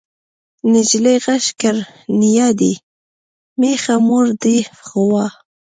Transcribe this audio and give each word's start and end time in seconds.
نجلۍ 0.73 1.17
غږ 1.25 1.45
کړ 1.61 1.75
نيا 2.19 2.47
دې 2.59 2.73
مېښه 3.59 3.95
مور 4.07 4.25
دې 4.43 4.57
غوا. 4.89 5.27